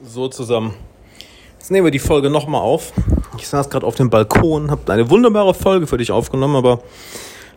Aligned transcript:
So 0.00 0.28
zusammen. 0.28 0.74
Jetzt 1.58 1.72
nehmen 1.72 1.84
wir 1.84 1.90
die 1.90 1.98
Folge 1.98 2.30
nochmal 2.30 2.60
auf. 2.60 2.92
Ich 3.36 3.48
saß 3.48 3.68
gerade 3.68 3.84
auf 3.84 3.96
dem 3.96 4.10
Balkon, 4.10 4.70
habe 4.70 4.92
eine 4.92 5.10
wunderbare 5.10 5.54
Folge 5.54 5.88
für 5.88 5.96
dich 5.96 6.12
aufgenommen, 6.12 6.54
aber 6.54 6.82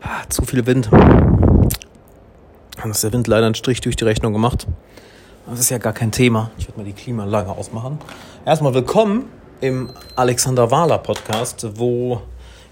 ah, 0.02 0.28
zu 0.28 0.44
viel 0.44 0.66
Wind. 0.66 0.90
Dann 0.92 2.90
ist 2.90 3.04
der 3.04 3.14
Wind 3.14 3.28
leider 3.28 3.46
einen 3.46 3.54
Strich 3.54 3.80
durch 3.82 3.96
die 3.96 4.06
Rechnung 4.06 4.34
gemacht. 4.34 4.66
Das 5.48 5.60
ist 5.60 5.70
ja 5.70 5.78
gar 5.78 5.94
kein 5.94 6.12
Thema. 6.12 6.50
Ich 6.58 6.68
werde 6.68 6.80
mal 6.80 6.86
die 6.86 6.94
Klimaanlage 6.94 7.52
ausmachen. 7.52 8.00
Erstmal 8.44 8.74
willkommen 8.74 9.26
im 9.60 9.92
Alexander 10.16 10.72
Wahler 10.72 10.98
Podcast, 10.98 11.68
wo 11.76 12.24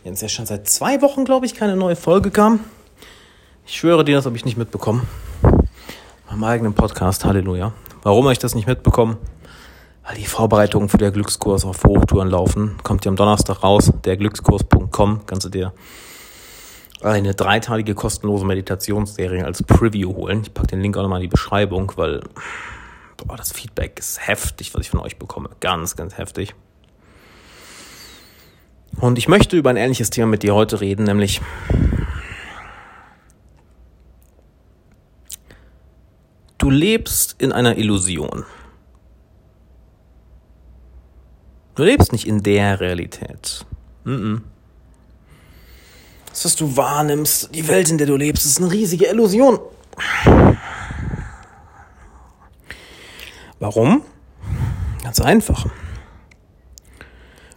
jetzt 0.04 0.24
ja 0.24 0.30
schon 0.30 0.48
seit 0.48 0.68
zwei 0.68 1.00
Wochen, 1.04 1.26
glaube 1.26 1.46
ich, 1.46 1.54
keine 1.54 1.76
neue 1.76 1.96
Folge 1.96 2.32
kam. 2.32 2.62
Ich 3.68 3.78
schwöre 3.78 4.04
dir, 4.04 4.16
das 4.16 4.26
habe 4.26 4.36
ich 4.36 4.46
nicht 4.46 4.58
mitbekommen. 4.58 5.08
Meinem 6.28 6.44
eigenen 6.44 6.74
Podcast, 6.74 7.24
Halleluja. 7.24 7.72
Warum 8.02 8.24
habe 8.24 8.34
ich 8.34 8.40
das 8.40 8.56
nicht 8.56 8.66
mitbekommen? 8.66 9.18
Weil 10.10 10.18
die 10.18 10.26
Vorbereitungen 10.26 10.90
für 10.90 10.98
der 10.98 11.12
Glückskurs 11.12 11.66
auf 11.66 11.84
Hochtouren 11.84 12.32
laufen. 12.32 12.78
Kommt 12.82 13.06
ja 13.06 13.10
am 13.10 13.16
Donnerstag 13.16 13.62
raus, 13.62 13.94
derglückskurs.com, 14.06 15.28
kannst 15.28 15.46
du 15.46 15.50
dir 15.50 15.72
eine 17.04 17.36
dreiteilige 17.36 17.94
kostenlose 17.94 18.44
Meditationsserie 18.44 19.46
als 19.46 19.62
Preview 19.62 20.16
holen. 20.16 20.42
Ich 20.42 20.54
packe 20.54 20.70
den 20.70 20.82
Link 20.82 20.98
auch 20.98 21.04
nochmal 21.04 21.20
in 21.20 21.26
die 21.26 21.28
Beschreibung, 21.28 21.92
weil 21.96 22.22
boah, 23.18 23.38
das 23.38 23.52
Feedback 23.52 24.00
ist 24.00 24.28
heftig, 24.28 24.74
was 24.74 24.82
ich 24.82 24.90
von 24.90 25.00
euch 25.00 25.18
bekomme. 25.18 25.52
Ganz, 25.60 25.96
ganz 25.96 26.18
heftig. 26.18 26.56
Und 29.00 29.20
ich 29.20 29.28
möchte 29.28 29.58
über 29.58 29.70
ein 29.70 29.78
ähnliches 29.78 30.10
Thema 30.10 30.26
mit 30.26 30.42
dir 30.42 30.56
heute 30.56 30.82
reden, 30.82 31.04
nämlich 31.04 31.40
du 36.58 36.72
lebst 36.72 37.36
in 37.38 37.52
einer 37.52 37.78
Illusion. 37.78 38.44
Du 41.80 41.86
lebst 41.86 42.12
nicht 42.12 42.28
in 42.28 42.44
der 42.44 42.82
Realität. 42.82 43.66
Das, 44.04 44.42
was 46.44 46.58
du 46.58 46.76
wahrnimmst, 46.76 47.56
die 47.56 47.70
Welt, 47.70 47.90
in 47.90 47.98
der 47.98 48.06
du 48.06 48.18
lebst, 48.18 48.46
ist 48.46 48.60
eine 48.60 48.70
riesige 48.70 49.06
Illusion. 49.06 49.60
Warum? 53.60 54.02
Ganz 55.04 55.22
einfach. 55.22 55.68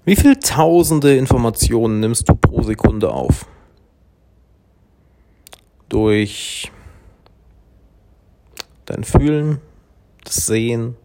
Wie 0.04 0.14
viele 0.14 0.38
tausende 0.38 1.16
Informationen 1.16 1.98
nimmst 1.98 2.28
du 2.28 2.36
pro 2.36 2.62
Sekunde 2.62 3.10
auf? 3.10 3.46
Durch 5.88 6.70
dein 8.84 9.02
Fühlen, 9.02 9.60
das 10.22 10.46
Sehen, 10.46 10.96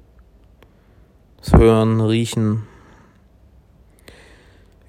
das 1.39 1.53
Hören, 1.53 1.99
Riechen, 1.99 2.67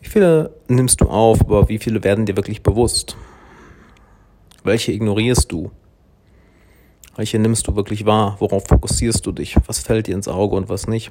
wie 0.09 0.12
viele 0.12 0.55
nimmst 0.69 1.03
du 1.03 1.05
auf, 1.05 1.42
aber 1.42 1.69
wie 1.69 1.78
viele 1.78 2.03
werden 2.03 2.25
dir 2.25 2.34
wirklich 2.34 2.62
bewusst? 2.62 3.14
Welche 4.65 4.91
ignorierst 4.91 5.53
du? 5.53 5.70
Welche 7.15 7.39
nimmst 7.39 7.69
du 7.69 7.77
wirklich 7.77 8.06
wahr? 8.06 8.37
Worauf 8.39 8.65
fokussierst 8.67 9.27
du 9.27 9.33
dich? 9.33 9.56
Was 9.67 9.81
fällt 9.81 10.06
dir 10.06 10.15
ins 10.15 10.27
Auge 10.27 10.56
und 10.56 10.70
was 10.70 10.87
nicht? 10.87 11.11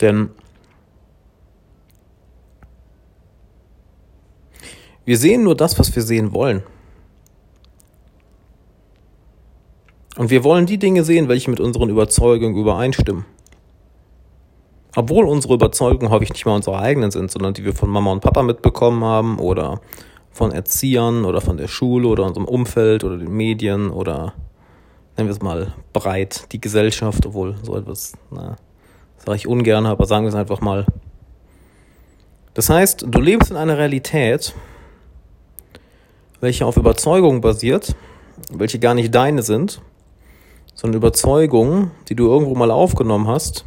Denn 0.00 0.30
wir 5.04 5.16
sehen 5.16 5.44
nur 5.44 5.54
das, 5.54 5.78
was 5.78 5.94
wir 5.94 6.02
sehen 6.02 6.32
wollen. 6.32 6.64
Und 10.16 10.30
wir 10.30 10.42
wollen 10.42 10.66
die 10.66 10.78
Dinge 10.78 11.04
sehen, 11.04 11.28
welche 11.28 11.50
mit 11.50 11.60
unseren 11.60 11.88
Überzeugungen 11.88 12.56
übereinstimmen. 12.56 13.26
Obwohl 14.98 15.26
unsere 15.26 15.52
Überzeugungen 15.52 16.10
häufig 16.10 16.32
nicht 16.32 16.46
mal 16.46 16.54
unsere 16.54 16.78
eigenen 16.78 17.10
sind, 17.10 17.30
sondern 17.30 17.52
die 17.52 17.66
wir 17.66 17.74
von 17.74 17.90
Mama 17.90 18.10
und 18.12 18.20
Papa 18.20 18.42
mitbekommen 18.42 19.04
haben 19.04 19.38
oder 19.38 19.82
von 20.30 20.52
Erziehern 20.52 21.26
oder 21.26 21.42
von 21.42 21.58
der 21.58 21.68
Schule 21.68 22.08
oder 22.08 22.24
unserem 22.24 22.46
Umfeld 22.46 23.04
oder 23.04 23.18
den 23.18 23.30
Medien 23.30 23.90
oder 23.90 24.32
nennen 25.16 25.28
wir 25.28 25.34
es 25.34 25.42
mal 25.42 25.74
breit, 25.92 26.50
die 26.52 26.62
Gesellschaft, 26.62 27.26
obwohl 27.26 27.56
so 27.62 27.76
etwas, 27.76 28.14
na, 28.30 28.56
sage 29.18 29.36
ich 29.36 29.46
ungern, 29.46 29.84
aber 29.84 30.06
sagen 30.06 30.24
wir 30.24 30.30
es 30.30 30.34
einfach 30.34 30.62
mal. 30.62 30.86
Das 32.54 32.70
heißt, 32.70 33.04
du 33.06 33.20
lebst 33.20 33.50
in 33.50 33.58
einer 33.58 33.76
Realität, 33.76 34.54
welche 36.40 36.64
auf 36.64 36.78
Überzeugungen 36.78 37.42
basiert, 37.42 37.94
welche 38.50 38.78
gar 38.78 38.94
nicht 38.94 39.14
deine 39.14 39.42
sind, 39.42 39.82
sondern 40.74 40.96
Überzeugungen, 40.96 41.90
die 42.08 42.14
du 42.14 42.28
irgendwo 42.28 42.54
mal 42.54 42.70
aufgenommen 42.70 43.28
hast 43.28 43.66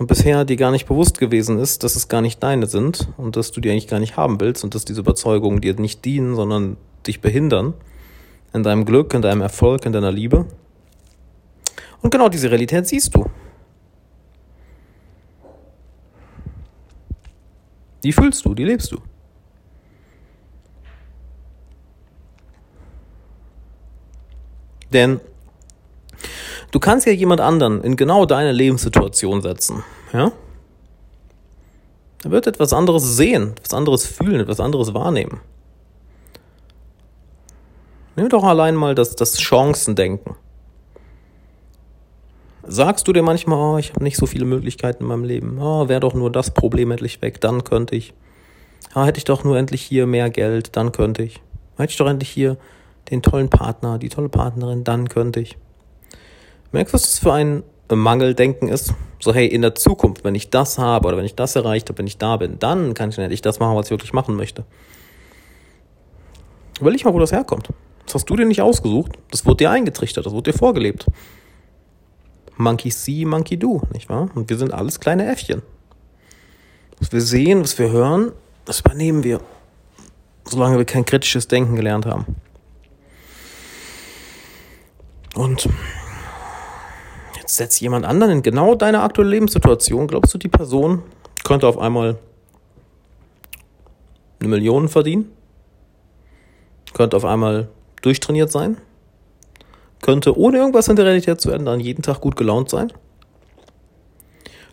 und 0.00 0.06
bisher 0.06 0.46
dir 0.46 0.56
gar 0.56 0.70
nicht 0.70 0.86
bewusst 0.86 1.18
gewesen 1.18 1.58
ist, 1.58 1.82
dass 1.84 1.94
es 1.94 2.08
gar 2.08 2.22
nicht 2.22 2.42
deine 2.42 2.66
sind 2.66 3.08
und 3.18 3.36
dass 3.36 3.52
du 3.52 3.60
die 3.60 3.70
eigentlich 3.70 3.86
gar 3.86 4.00
nicht 4.00 4.16
haben 4.16 4.40
willst 4.40 4.64
und 4.64 4.74
dass 4.74 4.86
diese 4.86 5.00
Überzeugungen 5.00 5.60
dir 5.60 5.74
nicht 5.74 6.06
dienen, 6.06 6.34
sondern 6.36 6.78
dich 7.06 7.20
behindern 7.20 7.74
in 8.54 8.62
deinem 8.62 8.86
Glück, 8.86 9.12
in 9.12 9.20
deinem 9.20 9.42
Erfolg, 9.42 9.84
in 9.84 9.92
deiner 9.92 10.10
Liebe. 10.10 10.46
Und 12.00 12.10
genau 12.10 12.30
diese 12.30 12.50
Realität 12.50 12.88
siehst 12.88 13.14
du. 13.14 13.26
Die 18.02 18.12
fühlst 18.12 18.46
du, 18.46 18.54
die 18.54 18.64
lebst 18.64 18.92
du. 18.92 19.02
Denn 24.94 25.20
Du 26.70 26.78
kannst 26.78 27.06
ja 27.06 27.12
jemand 27.12 27.40
anderen 27.40 27.82
in 27.82 27.96
genau 27.96 28.26
deine 28.26 28.52
Lebenssituation 28.52 29.42
setzen, 29.42 29.82
ja? 30.12 30.32
Er 32.22 32.30
wird 32.30 32.46
etwas 32.46 32.72
anderes 32.72 33.16
sehen, 33.16 33.52
etwas 33.56 33.74
anderes 33.74 34.06
fühlen, 34.06 34.40
etwas 34.40 34.60
anderes 34.60 34.92
wahrnehmen. 34.92 35.40
Nimm 38.14 38.28
doch 38.28 38.44
allein 38.44 38.76
mal 38.76 38.94
das, 38.94 39.16
das 39.16 39.40
Chancendenken. 39.40 40.36
Sagst 42.62 43.08
du 43.08 43.12
dir 43.12 43.22
manchmal, 43.22 43.58
oh, 43.58 43.78
ich 43.78 43.94
habe 43.94 44.04
nicht 44.04 44.18
so 44.18 44.26
viele 44.26 44.44
Möglichkeiten 44.44 45.04
in 45.04 45.08
meinem 45.08 45.24
Leben. 45.24 45.58
Oh, 45.60 45.88
wäre 45.88 46.00
doch 46.00 46.14
nur 46.14 46.30
das 46.30 46.52
Problem 46.52 46.90
endlich 46.90 47.22
weg, 47.22 47.40
dann 47.40 47.64
könnte 47.64 47.96
ich. 47.96 48.12
Oh, 48.94 49.04
hätte 49.04 49.18
ich 49.18 49.24
doch 49.24 49.42
nur 49.42 49.56
endlich 49.56 49.82
hier 49.82 50.06
mehr 50.06 50.28
Geld, 50.30 50.76
dann 50.76 50.92
könnte 50.92 51.22
ich. 51.22 51.40
Hätte 51.78 51.92
ich 51.92 51.96
doch 51.96 52.06
endlich 52.06 52.28
hier 52.28 52.58
den 53.10 53.22
tollen 53.22 53.48
Partner, 53.48 53.98
die 53.98 54.10
tolle 54.10 54.28
Partnerin, 54.28 54.84
dann 54.84 55.08
könnte 55.08 55.40
ich. 55.40 55.56
Merkst 56.72 56.92
du, 56.92 56.94
was 56.94 57.02
das 57.02 57.18
für 57.18 57.32
ein 57.32 57.64
Mangeldenken 57.92 58.68
ist? 58.68 58.94
So, 59.18 59.34
hey, 59.34 59.46
in 59.46 59.62
der 59.62 59.74
Zukunft, 59.74 60.24
wenn 60.24 60.34
ich 60.34 60.50
das 60.50 60.78
habe 60.78 61.08
oder 61.08 61.16
wenn 61.16 61.24
ich 61.24 61.34
das 61.34 61.56
erreicht 61.56 61.88
habe, 61.88 61.98
wenn 61.98 62.06
ich 62.06 62.16
da 62.16 62.36
bin, 62.36 62.58
dann 62.58 62.94
kann 62.94 63.10
ich 63.10 63.18
endlich 63.18 63.42
das 63.42 63.58
machen, 63.58 63.76
was 63.76 63.86
ich 63.86 63.90
wirklich 63.90 64.12
machen 64.12 64.36
möchte. 64.36 64.64
Überleg 66.80 67.04
mal, 67.04 67.12
wo 67.12 67.18
das 67.18 67.32
herkommt. 67.32 67.68
Das 68.06 68.14
hast 68.14 68.30
du 68.30 68.36
dir 68.36 68.46
nicht 68.46 68.62
ausgesucht. 68.62 69.12
Das 69.30 69.44
wurde 69.44 69.58
dir 69.58 69.70
eingetrichtert, 69.70 70.24
das 70.24 70.32
wurde 70.32 70.52
dir 70.52 70.58
vorgelebt. 70.58 71.06
Monkey 72.56 72.90
see, 72.90 73.24
monkey 73.24 73.58
do, 73.58 73.82
nicht 73.92 74.08
wahr? 74.08 74.30
Und 74.34 74.48
wir 74.48 74.56
sind 74.56 74.72
alles 74.72 75.00
kleine 75.00 75.30
Äffchen. 75.30 75.62
Was 76.98 77.12
wir 77.12 77.20
sehen, 77.20 77.62
was 77.62 77.78
wir 77.78 77.90
hören, 77.90 78.32
das 78.64 78.80
übernehmen 78.80 79.24
wir. 79.24 79.40
Solange 80.44 80.78
wir 80.78 80.84
kein 80.84 81.04
kritisches 81.04 81.48
Denken 81.48 81.76
gelernt 81.76 82.06
haben. 82.06 82.36
Und 85.34 85.68
setz 87.56 87.80
jemand 87.80 88.04
anderen 88.04 88.32
in 88.32 88.42
genau 88.42 88.74
deine 88.74 89.02
aktuelle 89.02 89.30
Lebenssituation. 89.30 90.06
Glaubst 90.06 90.34
du, 90.34 90.38
die 90.38 90.48
Person 90.48 91.02
könnte 91.44 91.66
auf 91.66 91.78
einmal 91.78 92.18
eine 94.40 94.48
Million 94.48 94.88
verdienen? 94.88 95.30
Könnte 96.92 97.16
auf 97.16 97.24
einmal 97.24 97.68
durchtrainiert 98.02 98.50
sein? 98.50 98.78
Könnte 100.02 100.36
ohne 100.36 100.58
irgendwas 100.58 100.88
in 100.88 100.96
der 100.96 101.04
Realität 101.04 101.40
zu 101.40 101.50
ändern 101.50 101.80
jeden 101.80 102.02
Tag 102.02 102.20
gut 102.20 102.36
gelaunt 102.36 102.70
sein? 102.70 102.92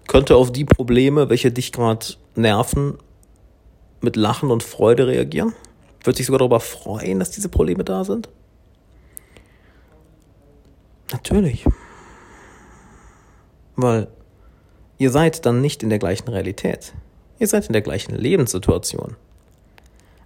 Könnte 0.07 0.35
auf 0.35 0.51
die 0.51 0.63
Probleme, 0.63 1.29
welche 1.29 1.51
dich 1.51 1.71
gerade 1.71 2.05
nerven, 2.35 2.97
mit 3.99 4.15
Lachen 4.15 4.51
und 4.51 4.63
Freude 4.63 5.07
reagieren? 5.07 5.53
Wird 6.03 6.15
sich 6.15 6.25
sogar 6.25 6.39
darüber 6.39 6.61
freuen, 6.61 7.19
dass 7.19 7.31
diese 7.31 7.49
Probleme 7.49 7.83
da 7.83 8.05
sind? 8.05 8.29
Natürlich. 11.11 11.65
Weil 13.77 14.07
ihr 14.97 15.11
seid 15.11 15.45
dann 15.45 15.61
nicht 15.61 15.83
in 15.83 15.89
der 15.89 15.99
gleichen 15.99 16.27
Realität. 16.27 16.93
Ihr 17.39 17.47
seid 17.47 17.67
in 17.67 17.73
der 17.73 17.83
gleichen 17.83 18.15
Lebenssituation. 18.15 19.15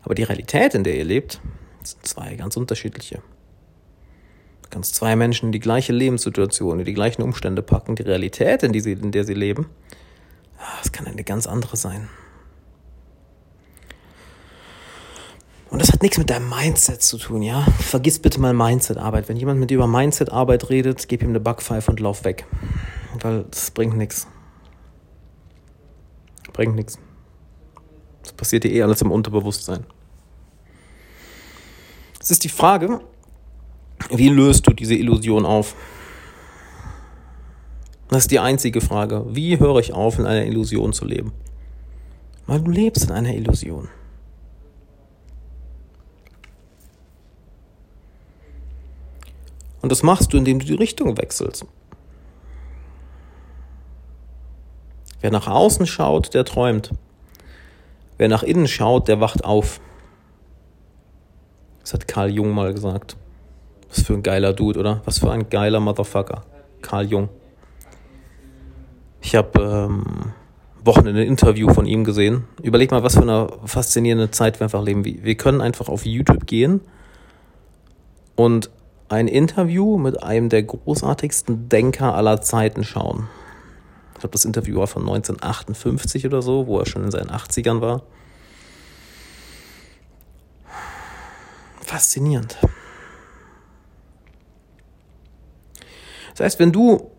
Aber 0.02 0.16
die 0.16 0.24
Realität, 0.24 0.74
in 0.74 0.84
der 0.84 0.96
ihr 0.96 1.04
lebt, 1.04 1.42
sind 1.84 2.08
zwei 2.08 2.36
ganz 2.36 2.58
unterschiedliche. 2.58 3.22
Du 4.64 4.70
kannst 4.70 4.96
zwei 4.96 5.16
Menschen 5.16 5.48
in 5.48 5.52
die 5.52 5.60
gleiche 5.60 5.92
Lebenssituation, 5.92 6.80
in 6.80 6.86
die 6.86 6.94
gleichen 6.94 7.22
Umstände 7.22 7.62
packen. 7.62 7.96
Die 7.96 8.04
Realität, 8.04 8.64
in, 8.64 8.72
die 8.72 8.80
sie, 8.80 8.94
in 8.94 9.12
der 9.12 9.26
sie 9.26 9.34
leben, 9.34 9.68
ah, 10.58 10.78
das 10.82 10.92
kann 10.92 11.06
eine 11.06 11.24
ganz 11.24 11.46
andere 11.46 11.76
sein. 11.76 12.08
Und 15.70 15.82
das 15.82 15.94
hat 15.94 16.02
nichts 16.02 16.18
mit 16.18 16.30
deinem 16.30 16.50
Mindset 16.50 17.02
zu 17.02 17.18
tun, 17.18 17.42
ja? 17.42 17.66
Vergiss 17.80 18.20
bitte 18.20 18.42
mal 18.42 18.54
Mindset-Arbeit. 18.54 19.30
Wenn 19.30 19.38
jemand 19.38 19.60
mit 19.60 19.70
dir 19.70 19.76
über 19.76 19.88
Mindset-Arbeit 19.88 20.70
redet, 20.70 21.08
gib 21.08 21.24
ihm 21.24 21.30
eine 21.30 21.40
Backpfeife 21.40 21.92
und 21.92 22.00
lauf 22.02 22.26
weg. 22.26 22.46
Weil 23.20 23.44
das 23.50 23.72
bringt 23.72 23.98
nichts. 23.98 24.28
Bringt 26.54 26.76
nichts. 26.76 26.98
Das 28.24 28.34
passiert 28.34 28.64
dir 28.64 28.72
eh 28.72 28.84
alles 28.84 29.02
im 29.02 29.12
Unterbewusstsein. 29.12 29.86
Es 32.20 32.32
ist 32.32 32.44
die 32.44 32.50
Frage, 32.50 33.02
wie 34.10 34.30
löst 34.30 34.68
du 34.68 34.74
diese 34.74 34.96
Illusion 34.96 35.46
auf? 35.46 35.76
Das 38.10 38.24
ist 38.24 38.32
die 38.32 38.40
einzige 38.40 38.82
Frage. 38.82 39.26
Wie 39.30 39.58
höre 39.60 39.78
ich 39.78 39.94
auf, 39.94 40.20
in 40.20 40.26
einer 40.26 40.46
Illusion 40.46 40.94
zu 40.94 41.06
leben? 41.06 41.32
Weil 42.46 42.62
du 42.62 42.70
lebst 42.70 43.06
in 43.06 43.12
einer 43.12 43.34
Illusion. 43.34 43.88
Und 49.82 49.92
das 49.92 50.04
machst 50.04 50.34
du, 50.34 50.38
indem 50.38 50.60
du 50.60 50.66
die 50.66 50.76
Richtung 50.76 51.18
wechselst. 51.18 51.66
Wer 55.22 55.32
nach 55.32 55.48
außen 55.48 55.88
schaut, 55.88 56.34
der 56.34 56.46
träumt. 56.46 56.92
Wer 58.18 58.28
nach 58.28 58.44
innen 58.44 58.68
schaut, 58.68 59.08
der 59.08 59.20
wacht 59.20 59.46
auf. 59.46 59.80
Das 61.82 61.94
hat 61.94 62.08
Karl 62.08 62.30
Jung 62.30 62.52
mal 62.52 62.74
gesagt. 62.74 63.18
Was 63.90 64.04
für 64.04 64.14
ein 64.14 64.24
geiler 64.24 64.54
Dude, 64.54 64.80
oder? 64.80 65.02
Was 65.06 65.20
für 65.20 65.32
ein 65.32 65.50
geiler 65.50 65.80
Motherfucker. 65.80 66.44
Karl 66.82 67.06
Jung. 67.06 67.30
Ich 69.22 69.36
habe 69.36 69.60
ähm, 69.60 70.34
Wochenende 70.84 71.22
ein 71.22 71.28
Interview 71.28 71.72
von 71.72 71.86
ihm 71.86 72.04
gesehen. 72.04 72.46
Überleg 72.64 72.92
mal, 72.92 73.04
was 73.04 73.16
für 73.16 73.22
eine 73.22 73.48
faszinierende 73.66 74.32
Zeit 74.32 74.60
wir 74.60 74.66
einfach 74.66 74.84
leben. 74.84 75.06
Wir 75.06 75.36
können 75.36 75.62
einfach 75.62 75.90
auf 75.90 76.06
YouTube 76.06 76.48
gehen 76.48 76.82
und 78.36 78.72
ein 79.10 79.28
Interview 79.28 79.98
mit 79.98 80.24
einem 80.24 80.50
der 80.50 80.64
großartigsten 80.64 81.70
Denker 81.70 82.16
aller 82.16 82.42
Zeiten 82.42 82.84
schauen. 82.84 83.28
Ich 84.22 84.24
glaube, 84.24 84.34
das 84.34 84.46
Interview 84.46 84.78
war 84.78 84.86
von 84.86 85.02
1958 85.02 86.28
oder 86.28 86.44
so, 86.44 86.68
wo 86.68 86.78
er 86.78 86.86
schon 86.86 87.04
in 87.04 87.10
seinen 87.10 87.32
80ern 87.32 87.82
war. 87.82 88.04
Faszinierend. 91.82 92.56
Das 96.36 96.46
heißt, 96.46 96.60
wenn 96.60 96.72
du 96.72 97.10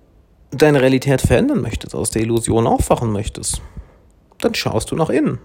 deine 0.52 0.80
Realität 0.80 1.22
verändern 1.22 1.60
möchtest, 1.60 1.96
aus 1.96 2.10
der 2.10 2.22
Illusion 2.22 2.68
aufwachen 2.68 3.10
möchtest, 3.10 3.60
dann 4.38 4.54
schaust 4.54 4.92
du 4.92 4.94
nach 4.94 5.10
innen. 5.10 5.40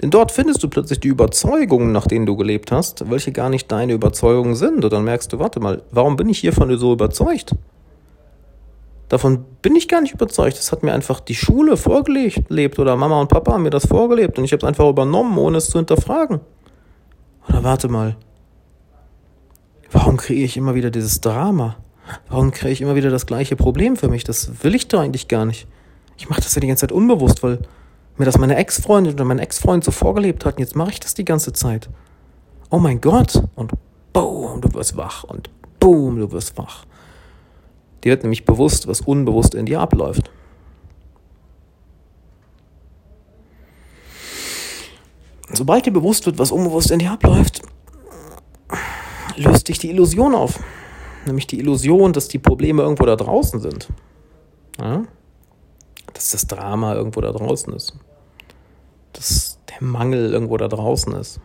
Denn 0.00 0.08
dort 0.08 0.32
findest 0.32 0.62
du 0.62 0.70
plötzlich 0.70 1.00
die 1.00 1.08
Überzeugungen, 1.08 1.92
nach 1.92 2.06
denen 2.06 2.24
du 2.24 2.36
gelebt 2.36 2.72
hast, 2.72 3.10
welche 3.10 3.32
gar 3.32 3.50
nicht 3.50 3.70
deine 3.70 3.92
Überzeugungen 3.92 4.56
sind. 4.56 4.82
Und 4.82 4.90
dann 4.90 5.04
merkst 5.04 5.30
du, 5.30 5.38
warte 5.38 5.60
mal, 5.60 5.82
warum 5.90 6.16
bin 6.16 6.30
ich 6.30 6.38
hiervon 6.38 6.74
so 6.78 6.94
überzeugt? 6.94 7.54
Davon 9.10 9.44
bin 9.60 9.74
ich 9.74 9.88
gar 9.88 10.00
nicht 10.00 10.14
überzeugt. 10.14 10.56
Das 10.56 10.70
hat 10.70 10.84
mir 10.84 10.92
einfach 10.92 11.18
die 11.18 11.34
Schule 11.34 11.76
vorgelebt 11.76 12.78
oder 12.78 12.94
Mama 12.94 13.20
und 13.20 13.28
Papa 13.28 13.52
haben 13.52 13.64
mir 13.64 13.70
das 13.70 13.86
vorgelebt 13.86 14.38
und 14.38 14.44
ich 14.44 14.52
habe 14.52 14.64
es 14.64 14.68
einfach 14.68 14.88
übernommen, 14.88 15.36
ohne 15.36 15.58
es 15.58 15.68
zu 15.68 15.78
hinterfragen. 15.78 16.38
Oder 17.48 17.64
warte 17.64 17.88
mal, 17.88 18.16
warum 19.90 20.16
kriege 20.16 20.44
ich 20.44 20.56
immer 20.56 20.76
wieder 20.76 20.90
dieses 20.90 21.20
Drama? 21.20 21.74
Warum 22.28 22.52
kriege 22.52 22.70
ich 22.70 22.80
immer 22.80 22.94
wieder 22.94 23.10
das 23.10 23.26
gleiche 23.26 23.56
Problem 23.56 23.96
für 23.96 24.06
mich? 24.06 24.22
Das 24.22 24.62
will 24.62 24.76
ich 24.76 24.86
doch 24.86 25.00
eigentlich 25.00 25.26
gar 25.26 25.44
nicht. 25.44 25.66
Ich 26.16 26.30
mache 26.30 26.42
das 26.42 26.54
ja 26.54 26.60
die 26.60 26.68
ganze 26.68 26.82
Zeit 26.82 26.92
unbewusst, 26.92 27.42
weil 27.42 27.58
mir 28.16 28.26
das 28.26 28.38
meine 28.38 28.54
Ex-Freundin 28.54 29.14
oder 29.14 29.24
mein 29.24 29.40
Ex-Freund 29.40 29.82
so 29.82 29.90
vorgelebt 29.90 30.44
hat. 30.44 30.54
Und 30.54 30.60
jetzt 30.60 30.76
mache 30.76 30.90
ich 30.90 31.00
das 31.00 31.14
die 31.14 31.24
ganze 31.24 31.52
Zeit. 31.52 31.88
Oh 32.70 32.78
mein 32.78 33.00
Gott. 33.00 33.42
Und 33.56 33.72
boom, 34.12 34.60
du 34.60 34.72
wirst 34.72 34.96
wach. 34.96 35.24
Und 35.24 35.50
boom, 35.80 36.20
du 36.20 36.30
wirst 36.30 36.56
wach. 36.56 36.84
Dir 38.02 38.10
wird 38.10 38.22
nämlich 38.22 38.44
bewusst, 38.44 38.86
was 38.86 39.00
unbewusst 39.00 39.54
in 39.54 39.66
dir 39.66 39.80
abläuft. 39.80 40.30
Sobald 45.52 45.84
dir 45.84 45.92
bewusst 45.92 46.26
wird, 46.26 46.38
was 46.38 46.52
unbewusst 46.52 46.90
in 46.90 47.00
dir 47.00 47.12
abläuft, 47.12 47.62
löst 49.36 49.68
dich 49.68 49.78
die 49.78 49.90
Illusion 49.90 50.34
auf 50.34 50.60
nämlich 51.26 51.46
die 51.46 51.58
Illusion, 51.58 52.12
dass 52.12 52.28
die 52.28 52.38
Probleme 52.38 52.82
irgendwo 52.82 53.04
da 53.04 53.16
draußen 53.16 53.60
sind. 53.60 53.88
Ja? 54.78 55.04
Dass 56.12 56.30
das 56.30 56.46
Drama 56.46 56.94
irgendwo 56.94 57.20
da 57.20 57.32
draußen 57.32 57.72
ist. 57.72 57.94
Dass 59.12 59.58
der 59.68 59.86
Mangel 59.86 60.32
irgendwo 60.32 60.56
da 60.56 60.68
draußen 60.68 61.14
ist. 61.14 61.40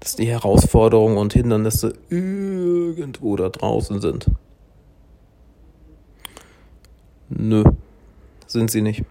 Dass 0.00 0.16
die 0.16 0.26
Herausforderungen 0.26 1.16
und 1.16 1.32
Hindernisse 1.32 1.94
irgendwo 2.08 3.36
da 3.36 3.48
draußen 3.48 4.00
sind. 4.00 4.26
Nö, 7.28 7.64
sind 8.46 8.70
sie 8.70 8.82
nicht. 8.82 9.04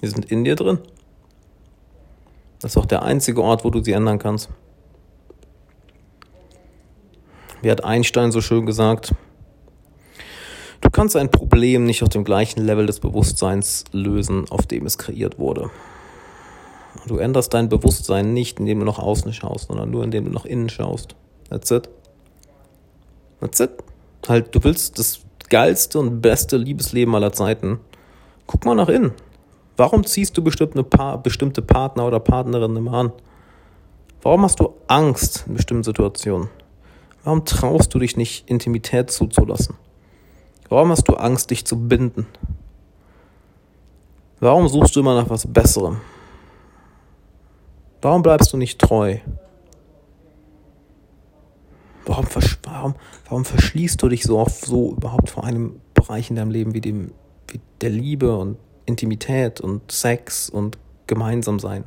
Sie 0.00 0.08
sind 0.08 0.30
in 0.30 0.44
dir 0.44 0.56
drin. 0.56 0.78
Das 2.60 2.72
ist 2.72 2.76
auch 2.76 2.86
der 2.86 3.02
einzige 3.02 3.42
Ort, 3.42 3.64
wo 3.64 3.70
du 3.70 3.82
sie 3.82 3.92
ändern 3.92 4.18
kannst. 4.18 4.48
Wie 7.62 7.70
hat 7.70 7.84
Einstein 7.84 8.30
so 8.30 8.40
schön 8.40 8.66
gesagt? 8.66 9.14
Du 10.82 10.90
kannst 10.90 11.16
ein 11.16 11.30
Problem 11.30 11.84
nicht 11.84 12.02
auf 12.02 12.10
dem 12.10 12.24
gleichen 12.24 12.62
Level 12.62 12.84
des 12.84 13.00
Bewusstseins 13.00 13.84
lösen, 13.92 14.44
auf 14.50 14.66
dem 14.66 14.84
es 14.84 14.98
kreiert 14.98 15.38
wurde. 15.38 15.70
Du 17.06 17.16
änderst 17.16 17.54
dein 17.54 17.70
Bewusstsein 17.70 18.34
nicht, 18.34 18.60
indem 18.60 18.80
du 18.80 18.84
nach 18.84 18.98
außen 18.98 19.32
schaust, 19.32 19.68
sondern 19.68 19.90
nur, 19.90 20.04
indem 20.04 20.26
du 20.26 20.30
nach 20.30 20.44
innen 20.44 20.68
schaust. 20.68 21.16
That's 21.48 21.70
it. 21.70 21.88
That's 23.40 23.60
it. 23.60 23.70
Halt, 24.28 24.54
du 24.54 24.64
willst 24.64 24.98
das 24.98 25.20
geilste 25.48 25.98
und 25.98 26.20
beste 26.20 26.56
Liebesleben 26.56 27.14
aller 27.14 27.32
Zeiten. 27.32 27.80
Guck 28.46 28.64
mal 28.64 28.74
nach 28.74 28.88
innen. 28.88 29.12
Warum 29.76 30.04
ziehst 30.04 30.36
du 30.36 30.42
bestimmte, 30.42 30.82
pa 30.84 31.16
bestimmte 31.16 31.60
Partner 31.60 32.06
oder 32.06 32.20
Partnerinnen 32.20 32.76
immer 32.76 32.94
an? 32.94 33.12
Warum 34.22 34.42
hast 34.42 34.60
du 34.60 34.74
Angst 34.86 35.44
in 35.46 35.54
bestimmten 35.54 35.84
Situationen? 35.84 36.48
Warum 37.24 37.44
traust 37.44 37.92
du 37.94 37.98
dich 37.98 38.16
nicht, 38.16 38.48
Intimität 38.48 39.10
zuzulassen? 39.10 39.76
Warum 40.68 40.90
hast 40.90 41.08
du 41.08 41.14
Angst, 41.14 41.50
dich 41.50 41.66
zu 41.66 41.88
binden? 41.88 42.26
Warum 44.40 44.68
suchst 44.68 44.96
du 44.96 45.00
immer 45.00 45.14
nach 45.14 45.28
was 45.28 45.46
Besserem? 45.46 46.00
Warum 48.00 48.22
bleibst 48.22 48.52
du 48.52 48.56
nicht 48.56 48.78
treu? 48.78 49.18
Warum, 52.06 52.26
warum, 52.64 52.94
warum 53.28 53.44
verschließt 53.44 54.02
du 54.02 54.08
dich 54.08 54.24
so 54.24 54.38
oft 54.38 54.64
so 54.64 54.92
überhaupt 54.92 55.30
vor 55.30 55.44
einem 55.44 55.80
Bereich 55.94 56.30
in 56.30 56.36
deinem 56.36 56.50
Leben 56.50 56.74
wie 56.74 56.80
dem 56.80 57.12
wie 57.48 57.60
der 57.80 57.90
Liebe 57.90 58.36
und 58.36 58.56
Intimität 58.86 59.60
und 59.60 59.90
Sex 59.90 60.50
und 60.50 60.78
gemeinsam 61.06 61.58
sein? 61.58 61.84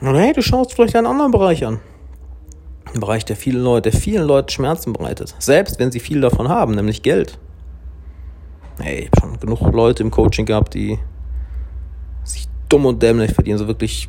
Oder 0.00 0.20
hey, 0.20 0.32
du 0.32 0.42
schaust 0.42 0.74
vielleicht 0.74 0.94
einen 0.94 1.06
anderen 1.06 1.32
Bereich 1.32 1.64
an. 1.66 1.80
Ein 2.94 3.00
Bereich, 3.00 3.24
der 3.24 3.36
vielen 3.36 3.62
Leute, 3.62 3.90
der 3.90 4.00
vielen 4.00 4.26
Leuten 4.26 4.48
Schmerzen 4.48 4.92
bereitet. 4.92 5.34
Selbst 5.38 5.78
wenn 5.78 5.90
sie 5.90 6.00
viel 6.00 6.20
davon 6.20 6.48
haben, 6.48 6.74
nämlich 6.74 7.02
Geld. 7.02 7.38
Hey, 8.78 9.00
ich 9.00 9.22
habe 9.22 9.32
schon 9.32 9.40
genug 9.40 9.72
Leute 9.72 10.02
im 10.02 10.10
Coaching 10.10 10.46
gehabt, 10.46 10.74
die 10.74 10.98
sich 12.22 12.48
dumm 12.68 12.86
und 12.86 13.02
dämlich 13.02 13.32
verdienen, 13.32 13.58
so 13.58 13.66
wirklich 13.66 14.08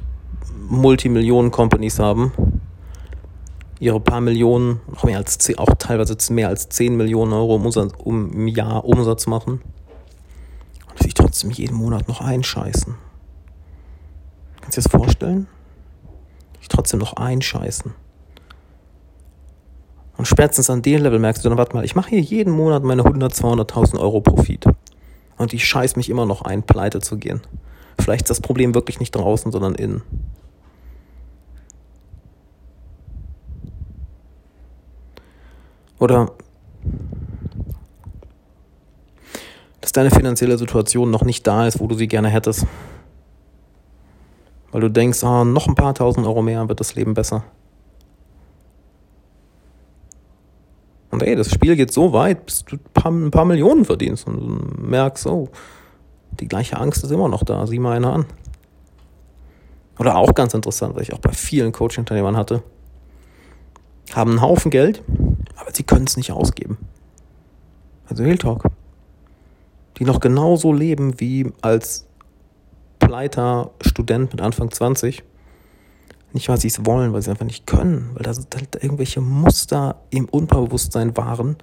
Multimillionen-Companies 0.70 2.00
haben. 2.00 2.32
Ihre 3.80 4.00
paar 4.00 4.20
Millionen, 4.20 4.82
noch 4.88 5.06
mehr 5.06 5.18
als 5.18 5.38
10, 5.38 5.58
auch 5.58 5.74
teilweise 5.80 6.18
mehr 6.34 6.50
als 6.50 6.68
10 6.70 6.98
Millionen 6.98 7.32
Euro 7.32 7.56
im, 7.56 7.66
Umsatz, 7.66 7.94
um, 7.98 8.32
im 8.34 8.48
Jahr 8.48 8.84
Umsatz 8.84 9.26
machen. 9.26 9.62
Und 10.90 11.00
sich 11.00 11.14
trotzdem 11.14 11.52
jeden 11.52 11.78
Monat 11.78 12.08
noch 12.08 12.20
einscheißen. 12.20 12.96
Kannst 14.60 14.78
du 14.78 14.82
dir 14.82 14.90
das 14.90 15.00
vorstellen? 15.00 15.48
Sich 16.60 16.68
trotzdem 16.68 17.00
noch 17.00 17.14
einscheißen. 17.14 17.94
Und 20.18 20.26
spätestens 20.26 20.70
an 20.70 20.82
dem 20.82 21.02
Level 21.02 21.18
merkst 21.18 21.46
du 21.46 21.48
dann, 21.48 21.58
warte 21.58 21.74
mal, 21.74 21.86
ich 21.86 21.96
mache 21.96 22.10
hier 22.10 22.20
jeden 22.20 22.52
Monat 22.52 22.84
meine 22.84 23.06
100, 23.06 23.32
200.000 23.34 23.98
Euro 24.00 24.20
Profit. 24.20 24.66
Und 25.38 25.54
ich 25.54 25.66
scheiß 25.66 25.96
mich 25.96 26.10
immer 26.10 26.26
noch 26.26 26.42
ein, 26.42 26.64
pleite 26.64 27.00
zu 27.00 27.16
gehen. 27.18 27.40
Vielleicht 27.98 28.24
ist 28.24 28.30
das 28.30 28.42
Problem 28.42 28.76
wirklich 28.76 29.00
nicht 29.00 29.16
draußen, 29.16 29.54
sondern 29.54 29.76
innen. 29.76 30.02
Oder 36.00 36.32
dass 39.82 39.91
deine 39.91 40.12
finanzielle 40.12 40.58
Situation 40.58 41.10
noch 41.10 41.24
nicht 41.24 41.46
da 41.48 41.68
ist, 41.68 41.79
wo 41.79 41.88
du 41.88 41.96
sie 41.96 42.08
gerne 42.08 42.29
hättest. 42.29 42.65
Weil 44.72 44.82
du 44.82 44.89
denkst, 44.89 45.24
ah, 45.24 45.44
noch 45.44 45.68
ein 45.68 45.75
paar 45.75 45.94
tausend 45.94 46.25
Euro 46.27 46.41
mehr 46.41 46.68
wird 46.70 46.79
das 46.79 46.96
Leben 46.96 47.13
besser. 47.13 47.44
Und 51.12 51.24
ey, 51.24 51.36
das 51.36 51.51
Spiel 51.51 51.75
geht 51.75 51.91
so 51.91 52.13
weit, 52.13 52.46
bis 52.46 52.65
du 52.65 52.77
ein 53.03 53.32
paar, 53.32 53.46
Millionen 53.46 53.84
verdienst 53.84 54.27
und 54.27 54.88
merkst, 54.88 55.25
oh, 55.25 55.50
die 56.39 56.48
gleiche 56.48 56.77
Angst 56.77 57.03
ist 57.03 57.12
immer 57.12 57.27
noch 57.27 57.44
da, 57.44 57.65
sieh 57.65 57.79
mal 57.79 57.96
eine 57.96 58.12
an. 58.12 58.25
Oder 59.98 60.15
auch 60.18 60.34
ganz 60.36 60.53
interessant, 60.53 60.96
was 60.96 61.03
ich 61.03 61.13
auch 61.13 61.20
bei 61.20 61.32
vielen 61.32 61.72
Coaching-Unternehmern 61.72 62.38
hatte, 62.38 62.62
haben 64.13 64.32
einen 64.32 64.41
Haufen 64.41 64.72
Geld, 64.72 65.03
aber 65.60 65.72
sie 65.74 65.84
können 65.84 66.06
es 66.06 66.18
nicht 66.18 66.32
ausgeben. 66.32 66.78
Also 68.08 68.24
Real 68.24 68.38
Talk. 68.38 68.66
Die 69.98 70.06
noch 70.06 70.20
genauso 70.20 70.72
leben 70.72 71.20
wie 71.20 71.51
als 71.62 72.08
pleiter 73.00 73.72
Student 73.82 74.32
mit 74.32 74.42
Anfang 74.42 74.72
20 74.72 75.24
nicht, 76.34 76.48
weil 76.48 76.60
sie 76.60 76.68
es 76.68 76.86
wollen, 76.86 77.12
weil 77.13 77.22
sie 77.22 77.32
einfach 77.32 77.46
nicht 77.46 77.66
können, 77.66 78.12
weil 78.13 78.24
da 78.24 78.32
halt 78.32 78.84
irgendwelche 78.84 79.20
Muster 79.20 79.96
im 80.12 80.25
Unterbewusstsein 80.25 81.18
waren, 81.18 81.58